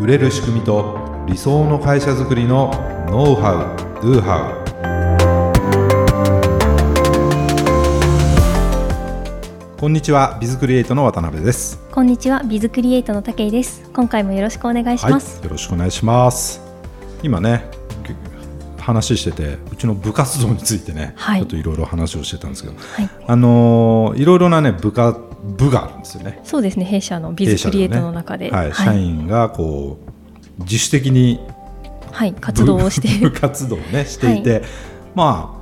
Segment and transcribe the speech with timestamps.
[0.00, 2.70] 売れる仕組みと理想の会社づくりの
[3.10, 4.52] ノウハウ・ドゥハ
[9.74, 11.80] ウこんにちはビズクリエイトの渡辺です。
[11.90, 13.90] こんにちはビズクリエイトの武井です。
[13.92, 16.60] 今回もよろしくお願いします、はい、よろしくお願いします。
[17.24, 17.68] 今ね
[18.78, 26.40] 話しててうちの部活動についてね、はい、ちょっといろいろ話をしてたんですけど、はい、あのー、いろいろなね部下部があるんですよね。
[26.44, 26.84] そうですね。
[26.84, 29.98] 弊社のビズクリエイトの中で、ね、はい、社員がこ
[30.58, 31.40] う自主的に
[32.12, 32.34] はい。
[32.34, 33.08] 活動をして。
[33.08, 34.62] いる 活動をねしていて、はい、
[35.14, 35.58] まあ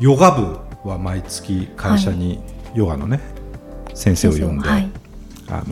[0.00, 2.40] ヨガ部は毎月会社に
[2.74, 3.20] ヨガのね、
[3.94, 4.80] 先生を呼んで、あ
[5.52, 5.64] の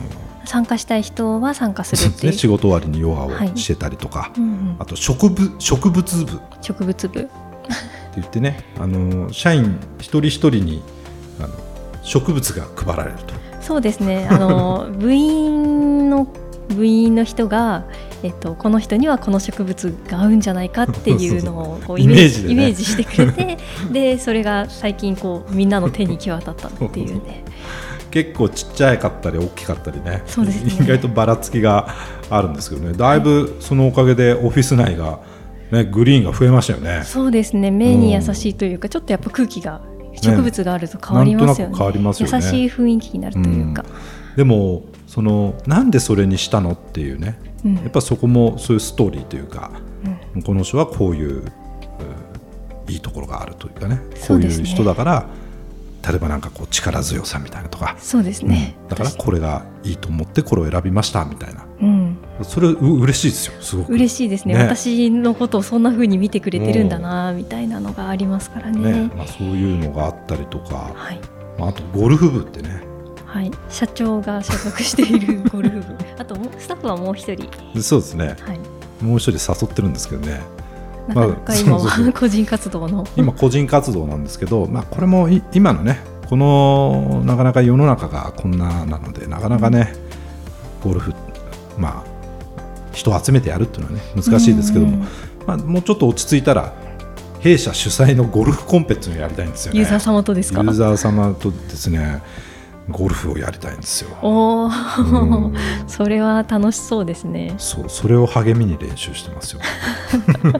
[0.46, 6.40] 参加したい人は参加するっていう、ね、仕事終わりにヨガをしてたりとか、はいうんうん、あと植物植物部。
[6.60, 7.20] 植物部。
[7.20, 7.30] って
[8.16, 10.82] 言ってねあの社員一人一人に
[11.40, 11.54] あの
[12.04, 13.34] 植物が配られると。
[13.60, 14.28] そうですね。
[14.30, 16.28] あの 部員の
[16.68, 17.84] 部員の人が、
[18.22, 23.58] えっと、この人にはこの植物が合うんじゃないかっていうのをこう イメージ、ね、イメージしてくれて
[23.92, 27.44] でそれが最近こうみんなの手に際立ったっていうね。
[28.10, 30.22] 結構ちっちゃかったり大きかったりね。
[30.26, 31.88] そうです、ね、意外とばらつきが
[32.30, 32.92] あるんですけどね。
[32.96, 35.18] だいぶそのおかげでオフィス内が、
[35.72, 37.02] ね、グリーンが増えましたよね。
[37.04, 37.72] そうですね。
[37.72, 39.80] 目に優しいというか、うん、ちょっとやっぱ空気が
[40.24, 42.36] 植物があると変わりますよね、ね、変わりますよね。
[42.36, 43.84] 優しい雰囲気になるというか、
[44.30, 49.70] うん、でもそのなんでそれにしたのっていうね、うん、やっぱそこもそういうストーリーというか、
[50.44, 51.44] この人はこういう、
[52.88, 54.00] いいところがあるというかね。
[54.26, 55.26] こういう人だから、
[56.06, 57.96] 例えばなんかこう力強さみたいなとか。
[57.98, 63.92] そうですね、うん、だからこれがいいと思ってこれを選びましたみたいな、うん、それう嬉しいですよすごく。
[63.94, 71.20] 嬉しいですね、ね、私のことをそんなふうに見てくれてるんだなみたいなのがありますからね、ね、まあ、そういうのがあったりとか、はい。
[71.58, 72.82] まあ、あとゴルフ部ってね。
[73.26, 75.84] はい、社長が所属している ゴルフ部。
[76.18, 77.48] あとスタッフはもう一人。
[77.82, 80.40] そうですね、はい、もう一人誘ってるんですけどね。
[81.08, 83.06] なかなか今は個人活動の。
[83.16, 85.98] 今個人活動なんですけど、まあ、これも今のね
[86.28, 89.92] このなかなか世の中がこんななのでなかなかね
[90.82, 91.12] ゴルフ
[91.78, 92.14] まあ
[92.92, 95.04] 人を集めてやるっていうのはね難しいですけども、
[95.46, 96.72] まあ、もうちょっと落ち着いたら
[97.44, 100.62] 弊社主催のゴルフコンペっていうのをやりたいんですよねユーザー様とですか？
[100.62, 102.22] ユーザー様とですね
[102.88, 104.16] ゴルフをやりたいんですよ。
[104.22, 105.54] おお、うん、
[105.86, 107.54] それは楽しそうですね。
[107.58, 109.60] そう、それを励みに練習してますよ。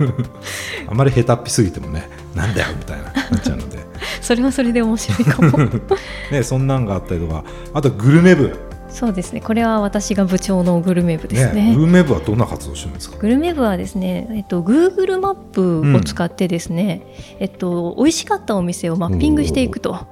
[0.89, 3.79] あまり下手っぴすぎてもね、なんだよみたいななっちゃうので。
[4.23, 5.59] それはそれで面白いかも。
[6.33, 8.57] ね、そんなんがあったりとか、あとグルメ部。
[8.95, 9.41] そうですね。
[9.41, 11.71] これは私が部長のグルメ部ですね。
[11.71, 13.19] ねグルメ部はどんな活動してるんですか？
[13.19, 17.03] グルメ部はですね、えっと Google マップを使ってですね、
[17.37, 20.07] うん、えっと美味しかったお店をマッピングしていくと、あ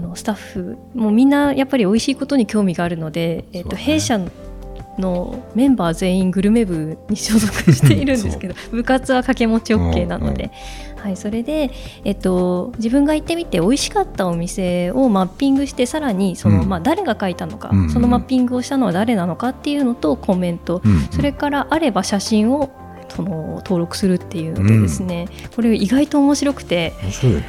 [0.00, 4.18] のスタッフもうみんなやっぱり美味しいことに興味があるので、えっと弊社
[4.98, 10.50] のメンバー全員グルメ部に所属しているんですけど部活は掛け持ち OK なので、
[10.96, 11.70] はい、それで、
[12.04, 22.70] えっと、自分が行ってみて美味しかったお店をマッピングしてさらにその、うん、まあ、誰が書いたのか、うん、そのマッピングをしたのは誰なのかっていうのとコメント、うん、それからあれば写真を
[23.08, 26.92] その登録するっていうのでですね、うん、これ意外と面白くて
[27.22, 27.44] ね、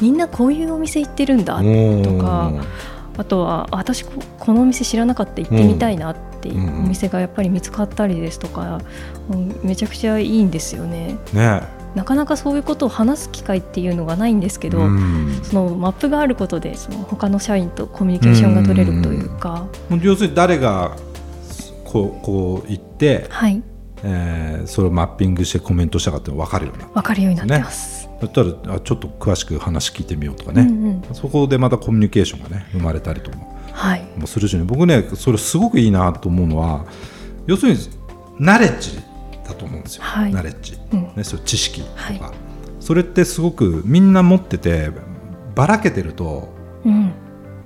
[0.00, 2.52] みんなこういうお店行ってるんだとか
[3.16, 8.80] あとは私このお店知らなかった行ってみたいなっていうお店がやっぱり見つかったりですとか、
[9.30, 11.18] うん、めちゃくちゃいいんですよね。
[11.32, 11.62] ね。
[11.94, 20.96] なかなかそういうことを話す機会っていうのがないんですけど、うん、そのマップがあることでその他の社員とコミュニケーションが取れるというか、うん、要するに誰が
[21.84, 23.62] こうこう言って、はい。
[24.06, 28.03] えー、それをマッピングしてコメントしたかって分かるようになって、分かるようになってます。
[28.20, 33.38] だったらちょっと詳しく話聞いてみようとかね、うんうん、そこでまたコミュニケーションがね生まれたりとか
[33.74, 34.62] はい、もするしね。
[34.62, 36.86] 僕ねそれすごくいいなと思うのは
[37.46, 37.78] 要するに
[38.38, 38.96] ナレッジ
[39.44, 42.20] だと思うんですよ、はい、ナレッジ、うん、ね、そう知識とか、はい、
[42.80, 44.90] それってすごくみんな持ってて
[45.54, 46.48] ばらけてると、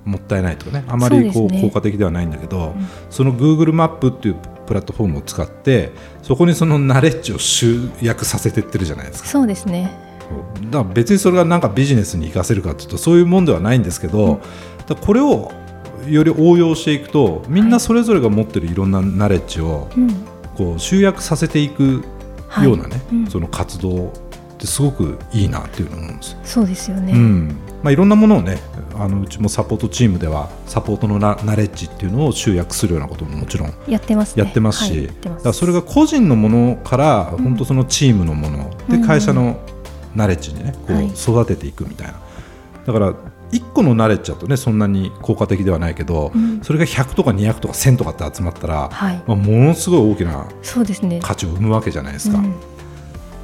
[0.05, 0.83] もったいないとかね。
[0.87, 4.35] あまりこう、ね、効果的ではないんだけど、うん、その Google マップっていう
[4.65, 5.91] プラットフォームを使って
[6.21, 9.29] そこにそのナレッジを集約させてってるじゃないですか。
[9.29, 10.08] そうですね
[10.69, 14.41] だ別にそれがなんかビジネスに生かせるかというとそういうもんではないんですけど、
[14.89, 15.51] うん、これを
[16.07, 19.89] より応用していくとみんなそれぞれが持ってるいろんなナレッジを、
[20.57, 22.03] こう集約させていく
[22.63, 23.15] ようなね、はい。
[23.15, 24.11] うん、その活動っ
[24.57, 27.47] てすごくいいなっていうのを思うんですそうですよね、うん。
[27.83, 28.57] まあ、いろんなものをね
[28.95, 39.59] あのうちもサポートチームではサポートのナナレッジっていうのを集約するようなことももちろんやってます、ね、やってますし、はい、だからそれが個人のものから本当そのチームのもの、で会社の
[40.15, 42.19] ナレッジにねこう育てていくみたいな、
[42.85, 43.13] だから
[43.51, 50.47] 1個のナレッジだとねそんなに効果的ではないけど、うん、それが100とか200とか1000とかって集まったら、はい、まあ、ものすごい大きな
[51.21, 52.37] 価値を生むわけじゃないですか。
[52.37, 52.53] すね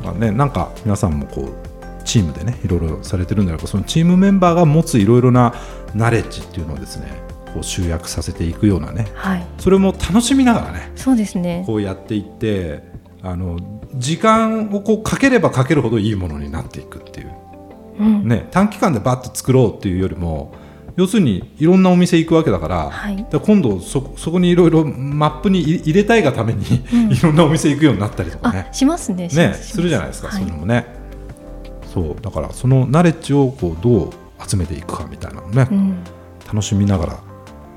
[0.02, 5.56] うん、まあね、なんか皆さんもこうチームでねいろいろされてるんだらそのチームメンバーが持ついろいろな
[5.96, 7.08] ナレッジっていうのをですね
[7.54, 11.64] こう集約させていくようなね、はい、それも楽しみながらねそうですね。
[11.66, 12.84] こうやっていって
[13.26, 13.60] あの
[13.96, 17.34] 時間をこうかければかけるほどいいものになっていくっていう、
[18.00, 20.54] うん、ね、短期間でバッと作ろうっていうよりも
[20.96, 28.70] 要するにいろんなお店行くわけだから、はい、今度そそこにいろいろマップに入れたいがために、うん、いろんなお店行くようになったりとかね。
[28.72, 29.28] しますね。
[29.28, 29.82] ねす。
[29.82, 30.86] るじゃないですか、はい、そういうのもね。
[31.94, 34.12] そうだからそのナレッジをこうどう
[34.48, 36.04] 集めていくかみたいなのね、うん、
[36.46, 37.18] 楽しみながらっ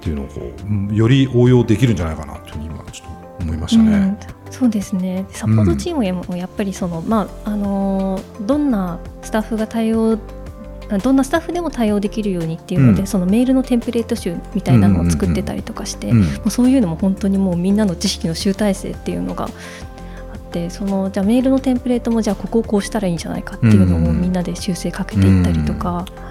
[0.01, 0.53] ていうのをこ
[0.91, 4.38] うより応用できるんじゃないかなというふうに今ちょっと思いましたね。
[4.49, 5.27] うんそうですね。
[5.31, 10.19] サポートチームもやっぱりその、うん、まああのどんなスタッフが対応
[11.03, 19.49] どんなスタッフでも対応できるようにっていうので、うん、そのメールのテンプレート集みたいなのを作ってたりとかして、うんうそういうのも本当にもうみんなの知識の集大成っていうのがあ
[20.37, 25.91] ってそのじゃあメールのテンプレートもじゃあここをこうしたらいいんじゃないかっていうのをみんなで修正かけていったりとか。
[25.91, 26.29] うんうん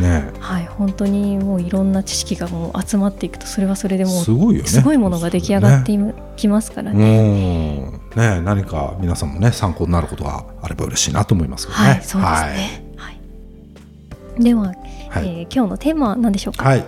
[0.00, 5.98] ね、はい、本当にもういろんな知識がもう集まっていくとそれはそれでもすごいよ、ね、すごいものが出来上がって
[6.36, 7.90] きますからね。
[8.16, 11.88] ね何か皆さんもね参考になることがあれば嬉しいなと思いますけどね。
[11.90, 14.76] はい、そうですね、はい、では、はい、
[15.14, 16.84] えー、今日のテーマは何でしょうか、はい、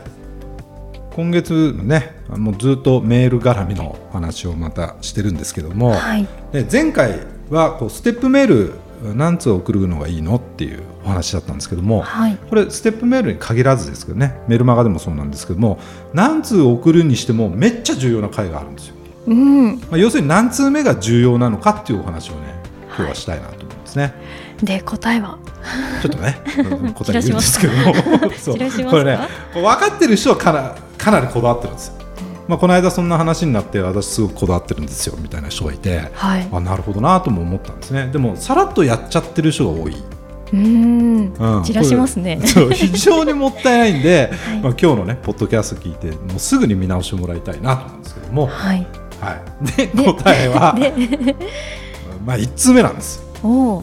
[1.14, 7.20] 今月ねもうずっとメール絡みの話をまたしてるんですけども、はい、で前回
[7.50, 8.74] はこうステップメール
[9.14, 15.80] 何通送るのがいいのっていうお話だったんですけども、はい、これステップメールに限らずですけどねメルマガでもそうなんですけども
[16.14, 18.94] 何通送るにしてもめっちゃ重要な回があるんですよ。
[19.26, 19.76] うん。
[19.76, 22.54] まあ、要するに何通目が重要なのかっていうお話をね
[22.86, 24.02] 今日はしたいなと思うんですね。
[24.02, 24.10] は
[24.62, 25.38] い、で答えは？
[26.02, 26.40] ちょっとね
[26.94, 28.90] 答え言うんですけども。
[28.90, 29.18] これね
[29.52, 32.01] 分かってる人はかなかなりこだわってるんですよ。
[32.52, 38.08] まあ、この間そんな話になって私すごくこだわってるんですよみたいな人がいて、はい、あなるほどなとも思ったんですね。
[38.08, 39.96] でもさらっとやっちゃってる人が多い。
[40.52, 42.42] うん、うん、散らしますね。
[42.44, 42.70] そう。
[42.72, 48.86] 非常にもったいないんで、 はい、まあ今日のねポッドキャスト聞いてもうすぐに見直してもらいたいなと思うんですけども、はい、
[49.18, 50.76] はい、で答えは
[52.26, 53.24] まあ一通目なんです。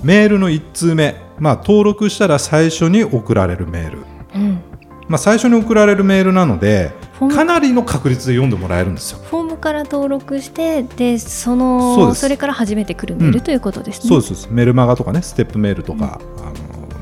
[0.04, 3.98] メールの一通目、まあ登録したら最初に送られるメール。
[4.36, 4.62] うん、
[5.07, 6.92] まあ最初に送られるメールなので、
[7.27, 9.19] かなりの確率で読んでもらえるんですよ。
[9.19, 14.07] フォームから登録してでそのそれから初めて来るメール、うん、ということですね。
[14.07, 16.54] そうですメルマガとかねステップメールとか、うん、あの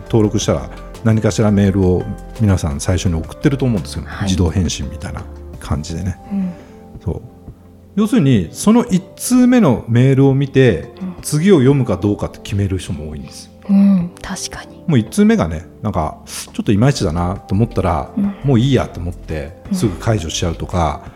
[0.06, 0.70] 登録したら
[1.04, 2.04] 何かしらメールを
[2.42, 5.24] 皆さん最初に送ってると思うんですよ、はい、自動返信みたいな
[5.60, 6.18] 感じでね。
[6.32, 6.54] うん、
[7.04, 7.22] そう
[7.96, 10.92] 要するにその1通目のメールを見て、
[11.24, 13.50] 次を読むかどうかって決める人も多いんです。
[13.70, 14.78] うん、確かに。
[14.88, 21.12] もう1通目がねなんかちょっといまいちだなと思ったら、うん、もういいやと思ってすぐ解除しちゃうとか、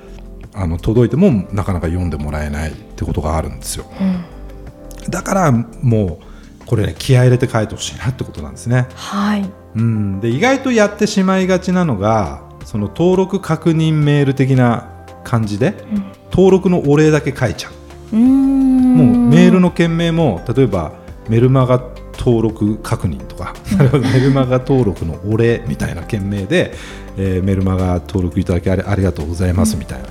[0.54, 8.88] うん、あの届いてもなかなか読んでもらえないってことがあるんですよ、うん、だからもうこれね気合い入れて書いてほしいなってことなんですね。
[8.96, 9.50] はい。
[9.76, 10.22] うん。
[10.22, 14.90] で意外とやってしまいがちなのがその登録確認メール的な
[15.26, 15.84] 感じで、
[16.32, 17.70] 登録のお礼だけ書いちゃ
[18.14, 18.16] う。
[18.16, 20.94] もうメールの件名も例えば
[21.28, 21.82] メルマガ
[22.24, 23.56] 登録確認とか、
[24.14, 26.72] メルマガ登録のお礼みたいな件名で、
[27.18, 30.06] えー、メルマガ登録いただきありがとうございますみたいな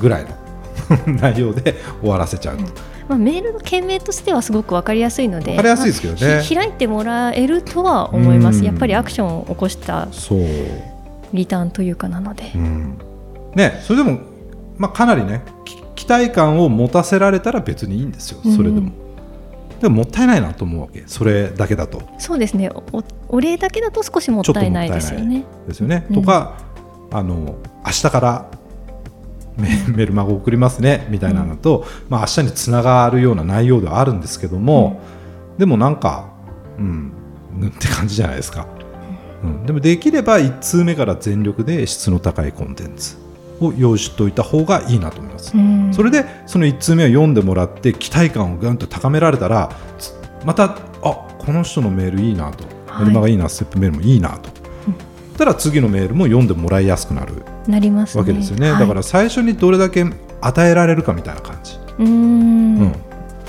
[0.00, 0.30] ぐらいの
[1.14, 2.64] 内容で 終わらせちゃうと。
[3.08, 10.08] まあ、メールの件名としてはすごく分かりやすいので分かりやすいですけどね、まあ、開いてもらえるとは思います、やっぱりアクションを起こした
[11.34, 12.44] リターンというかなので。
[13.54, 14.18] ね、それでも、
[14.78, 15.42] まあ、かなりね
[15.94, 19.03] 期待感を持たせられたら別にいいんですよ、それでも。
[19.80, 21.04] でももったいないなと思うわけ。
[21.06, 22.02] それだけだと。
[22.18, 22.70] そうですね。
[22.70, 25.44] おお礼だけだと少しもったいないですよね。
[25.66, 26.58] ですよね、うん、とか
[27.10, 28.50] あの明日から
[29.56, 35.00] メメルマガ送りますねみたいなのと、うん、まあ明日につながるような内容ではあるんですけども、
[35.52, 36.32] うん、でもなんか
[36.78, 37.12] うん
[37.68, 38.66] って感じじゃないですか、
[39.44, 43.16] うん、でもできれば1通目から全力で質の高いコンテンツ
[43.60, 49.70] を用意しておいた方がいいなと思います、うん、それでその1通目を読んでもらって期待感をぐんと高められたら
[50.44, 54.50] またあこの人のメールいいなと、はい、メルマがいいなステップメールもいいなと、
[54.88, 57.34] うん、たら次のメールも読んでもらいやすくなる
[57.68, 60.04] なります、ね、わけですよね、はい、だから最初にどれだけ
[60.40, 61.78] 与えられるかみたいな感じ。
[61.98, 62.92] うん、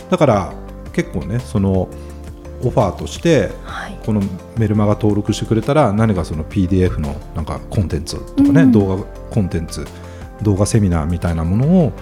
[0.10, 0.54] だから
[0.94, 1.90] 結構ねその
[2.64, 4.22] オファーとして、はい、この
[4.58, 9.86] メルマガ登録してくれたら何かその PDF のなんかコンテンツとかね、うん、動画コンテンツ
[10.42, 11.94] 動画セミナーみたいなものを、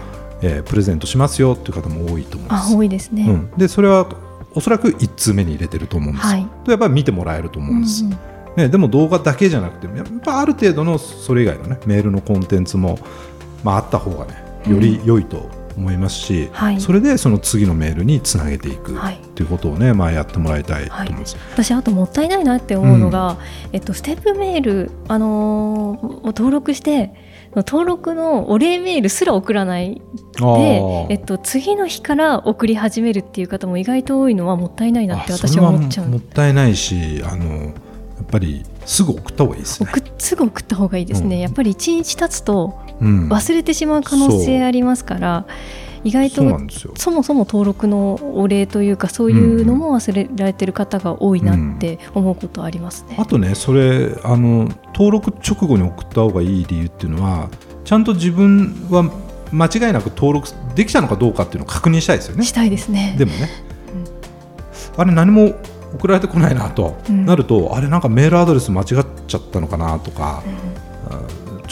[0.41, 2.75] えー、プレゼントしますよっていう方も多いと思います。
[2.75, 4.07] 多いですね、うん、でそれは
[4.55, 8.03] おそらく1通目に入れてると思うんです、はい、とやっぱり見てもらえると思うんです。
[8.03, 8.17] うん
[8.55, 12.99] ね、でも動画だけじゃなくてやっぱある程度のそれ以外のねメールのコンテンツも、
[13.63, 14.35] まあ、あった方がね
[14.67, 18.97] より良いと思いますし、はい、それでその次のメールにつなげていく
[19.35, 19.45] とい。
[19.45, 23.37] うことをね、まあ、やってもらいたいと思います、はい、私あともったいないなって思うのが、うん、
[23.73, 27.13] えっと、ステップメール、あのー、登録して
[27.61, 30.01] 登録のお礼メールすら送らない。
[30.39, 36.07] で、えっと、次の日から送り始めるっていう方も意外と多いのはもったいないなって私は思っちゃう。
[36.07, 37.73] もったいないしあのやっ
[38.31, 39.91] ぱりすぐ送った方がいいですね。
[40.17, 45.45] すぐ送った方がいいですね、うん、やっぱり1日経つと忘れてしまう可能性ありますから、
[46.03, 46.43] 意外と
[46.95, 53.15] そもそも登録のお礼というかそういうのも忘れられてる方が多いなって思うことありますね。
[53.17, 57.49] あとねそれあの登録直後に送った方がいい理由っていうのは
[57.85, 59.09] ちゃんと自分は
[59.51, 62.43] 間違いなく登録できたのかどうかっていうのを確認したいですよね。
[62.43, 63.15] したいですね。
[63.17, 63.49] でもね、
[64.95, 65.53] うん、あれ何も
[65.93, 68.87] 送られてこないなと、うん、なるとあれなんかメールアドレス間違っ
[69.27, 70.43] ちゃったのかなとか、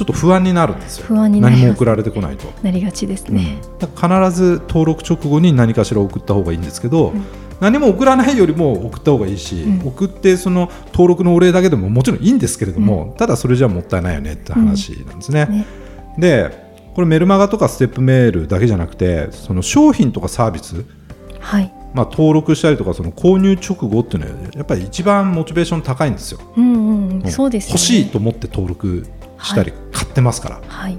[0.02, 1.06] ちょっと不安になるんですよ。
[1.06, 2.52] 不安に何も送られてこないと。
[2.64, 7.24] なりがちですね、うん、必ず登録直後に何かしら送った方がいいんですけど、うん、
[7.60, 15.46] 何も送らないよりも送った方がいいし、うん、送ってその登録のお礼だけでももちろんいいんですけれども、ただそれじゃもったいないよねって話なんですね。
[15.46, 15.66] ね
[16.18, 20.84] でこれメルマガとかステップメールだけじゃなくてその商品とかサービス、
[21.40, 21.72] はい。
[21.94, 26.40] まあ、登録したりとかその購入直後っていうのはやっぱり一番モチベーション高いんですよ。
[26.58, 29.06] うんうん、そうです、ね、欲しいと思って登録
[29.44, 30.98] したり買ってますから、はい、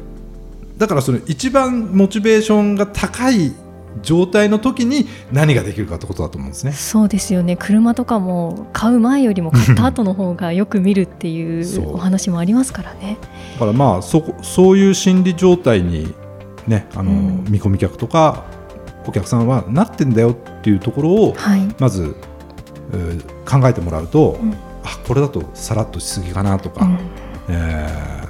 [0.79, 3.53] だからその一番モチベーションが高い
[4.01, 6.73] 状態の時に何ができるかってことだと思うんですね。
[6.73, 7.57] そうですよね。
[7.57, 13.19] 車とかも買う前よりも買った後の方がよく見るっていうお話もありますからね。
[13.55, 16.15] だからまあそそういう心理状態に
[16.67, 18.45] ねあの、うん、見込み客とか
[19.07, 22.17] お客さんはなってんだよっていうところを、はい、まず、
[22.93, 24.53] えー、考えてもらうと、うん、
[24.85, 26.99] あこれだとさらっとしすぎかなとか、うん、
[27.49, 28.22] えー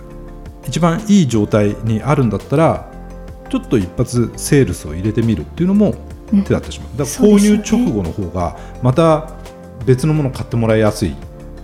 [0.66, 2.90] 一番いい状態にあるんだったら
[3.50, 5.94] ちょっと一発セールスを入れてみるっていうのも
[6.44, 9.28] 手だってしまう、うん、だから購入直後の方がまた
[9.84, 11.14] 別のものを買ってもらいやすいっ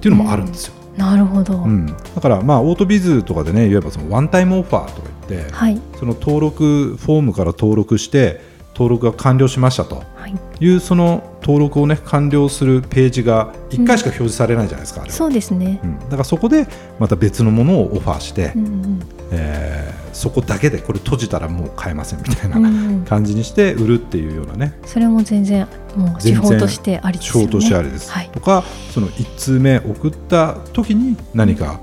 [0.00, 0.74] ていうのもあるんですよ。
[0.94, 8.40] うん、なるほど、うん、だからまあオートビズとかでねいわばそのワンタイムオファーとか言って、はい、その登録フォームから登録して
[8.78, 10.04] 登録が完了しましたと。
[10.60, 10.66] い。
[10.68, 16.66] う、その登録を、ね、完了するページが1回しか表示されないじゃないですか、うん、そうですね、うん、だからそこで
[16.98, 19.00] また別のものをオファーして、うんうん、
[19.32, 25.66] えー、そこだけでこれ閉じたらもう買えませんみたいな感じにして売るっていうようなね、それも全然
[25.96, 27.46] もう手法としてありですよね。
[27.46, 31.80] 手法としてありです、はい、とかその1通目送った時に何か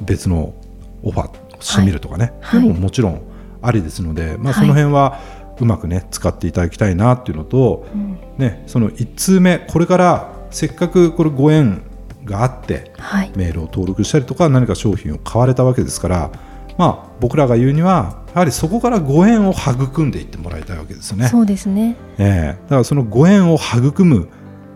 [0.00, 0.54] 別の
[1.02, 2.64] オファーしてみるとかね、はい、い。
[2.64, 3.22] うのももちろん
[3.62, 5.20] ありですので、まあ、その辺は、
[5.60, 11.82] うまくね使っていただきたいなっていうのと、うん、ね、その1通目これからせっかくこれご縁
[12.24, 16.30] があって、はい、メールを登録したりとか何か商品を買われたわけですから、
[16.76, 21.28] まあ、僕らが言うにはやはりそこからご縁を育んでいってもらいたいわけですよね。
[21.28, 24.28] そうですね、えー、だからそのご縁を育む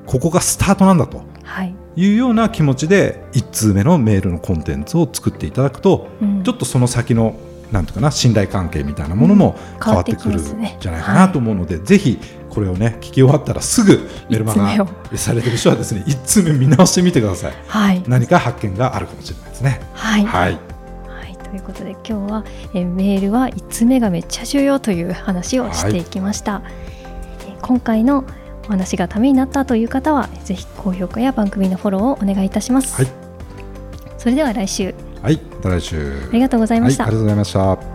[0.06, 1.22] ここがスタートなんだと。
[1.44, 1.74] はい。
[1.96, 7.34] いうような気持ちで1通目のメールのコンテンツを作っていただくと、うん、ちょっとその先の
[7.72, 10.38] なんとかな信頼関係みたいなものも変わってくるん
[10.80, 12.18] じゃないかなと思うので、うんねはい、ぜひ
[12.50, 19.80] これをね聞き終わったらすぐメルマガされてる人はですね1通目見直してみてください、はい、何か発見があるかもしれないですね。
[19.94, 20.70] はい、はい。
[21.50, 26.62] ということで今日はえメールは1つ目がめっちゃ重要という話をしていきました、はい、
[27.60, 28.24] 今回の
[28.66, 33.12] お話がためになったという方はぜひ高評価や番組のフォローをお願いいたします、はい、
[34.16, 34.94] それでは来週。
[35.22, 36.22] はい、また来週。
[36.30, 37.04] ありがとうございました。
[37.04, 37.89] はい、ありがとうございました。